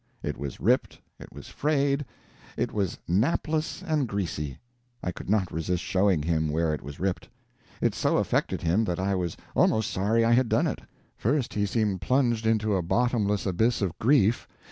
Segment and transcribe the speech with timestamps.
[0.23, 2.05] It was ripped, it was frayed,
[2.57, 4.57] it was napless and greasy.
[5.03, 7.29] I could not resist showing him where it was ripped.
[7.81, 10.81] It so affected him that I was almost sorry I had done it.
[11.17, 14.47] First he seemed plunged into a bottomless abyss of grief.